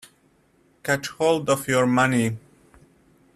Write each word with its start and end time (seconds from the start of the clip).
Catch 0.81 1.09
hold 1.09 1.47
of 1.47 1.67
your 1.67 1.85
money. 1.85 2.35